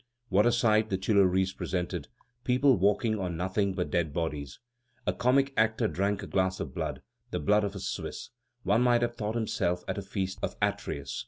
What 0.29 0.47
a 0.47 0.51
sight 0.51 0.89
the 0.89 0.97
Tuileries 0.97 1.53
presented! 1.53 2.07
People 2.43 2.75
walked 2.75 3.05
on 3.05 3.37
nothing 3.37 3.75
but 3.75 3.91
dead 3.91 4.11
bodies. 4.11 4.59
A 5.05 5.13
comic 5.13 5.53
actor 5.55 5.87
drank 5.87 6.23
a 6.23 6.25
glass 6.25 6.59
of 6.59 6.73
blood, 6.73 7.03
the 7.29 7.37
blood 7.39 7.63
of 7.63 7.75
a 7.75 7.79
Swiss; 7.79 8.31
one 8.63 8.81
might 8.81 9.03
have 9.03 9.15
thought 9.15 9.35
himself 9.35 9.83
at 9.87 9.99
a 9.99 10.01
feast 10.01 10.39
of 10.41 10.55
Atreus. 10.59 11.19